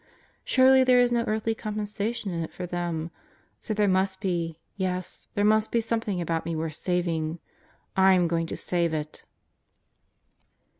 Surely, 0.43 0.83
there 0.83 0.99
is 0.99 1.11
no 1.11 1.23
earthly 1.27 1.53
compensation 1.53 2.31
in 2.31 2.41
it 2.43 2.51
for 2.51 2.65
them. 2.65 3.11
So 3.59 3.71
there 3.75 3.87
must 3.87 4.19
be, 4.19 4.57
yes 4.75 5.27
there 5.35 5.45
must 5.45 5.71
be 5.71 5.79
something 5.79 6.19
about 6.19 6.43
me 6.43 6.55
worth 6.55 6.73
saving. 6.73 7.37
I'm 7.95 8.27
going 8.27 8.47
to 8.47 8.57
save 8.57 8.95
it!" 8.95 9.25